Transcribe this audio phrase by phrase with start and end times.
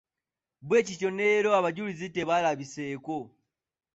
[0.67, 3.17] Bwe kityo ne leero abajulizi tebalabiseeko.